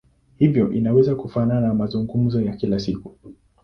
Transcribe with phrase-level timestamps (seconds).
[0.37, 3.15] Hivyo inaweza kufanana na mazungumzo ya kila siku.